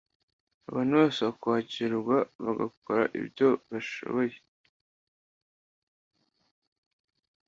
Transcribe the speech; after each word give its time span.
Abantu 0.69 0.93
bose 0.99 1.19
bakwakirwa 1.27 2.17
bagakora 2.43 3.03
ibyo 3.19 3.49
bashoboye 3.69 4.37